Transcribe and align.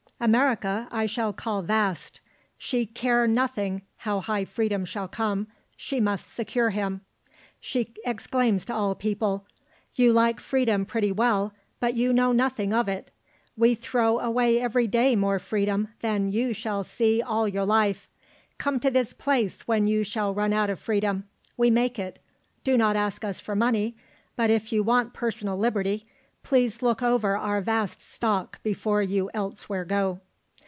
America 0.23 0.87
I 0.91 1.07
shall 1.07 1.33
call 1.33 1.63
vast. 1.63 2.21
She 2.59 2.85
care 2.85 3.25
nothing 3.25 3.81
how 3.97 4.19
high 4.19 4.45
freedom 4.45 4.85
shall 4.85 5.07
come, 5.07 5.47
she 5.75 5.99
must 5.99 6.31
secure 6.31 6.69
him. 6.69 7.01
She 7.59 7.95
exclaims 8.05 8.63
to 8.67 8.73
all 8.75 8.93
people: 8.93 9.47
'You 9.95 10.13
like 10.13 10.39
freedom 10.39 10.85
pretty 10.85 11.11
well, 11.11 11.55
but 11.79 11.95
you 11.95 12.13
know 12.13 12.33
nothing 12.33 12.71
of 12.71 12.87
it. 12.87 13.09
We 13.57 13.73
throw 13.73 14.19
away 14.19 14.61
every 14.61 14.85
day 14.85 15.15
more 15.15 15.39
freedom 15.39 15.87
than 16.01 16.31
you 16.31 16.53
shall 16.53 16.83
see 16.83 17.23
all 17.23 17.47
your 17.47 17.65
life. 17.65 18.07
Come 18.59 18.79
to 18.81 18.91
this 18.91 19.13
place 19.13 19.67
when 19.67 19.87
you 19.87 20.03
shall 20.03 20.35
run 20.35 20.53
out 20.53 20.69
of 20.69 20.79
freedom. 20.79 21.23
We 21.57 21.71
make 21.71 21.97
it. 21.97 22.21
Do 22.63 22.77
not 22.77 22.95
ask 22.95 23.23
us 23.25 23.39
for 23.39 23.55
money, 23.55 23.97
but 24.35 24.51
if 24.51 24.71
you 24.71 24.83
want 24.83 25.15
personal 25.15 25.57
liberty, 25.57 26.05
please 26.43 26.81
look 26.81 27.03
over 27.03 27.37
our 27.37 27.61
vast 27.61 28.01
stock 28.01 28.59
before 28.63 29.03
you 29.03 29.29
elsewhere 29.31 29.85
go.' 29.85 30.19